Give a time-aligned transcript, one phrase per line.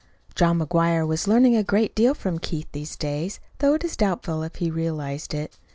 [0.33, 4.41] John McGuire was learning a great deal from Keith these days, though it is doubtful
[4.41, 5.59] if he realized it.